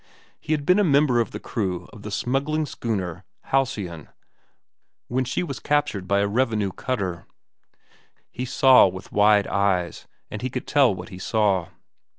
[0.39, 4.09] He had been a member of the crew of the smuggling schooner Halcyon
[5.09, 7.27] when she was captured by a revenue cutter.
[8.31, 11.67] He saw with wide eyes, and he could tell what he saw.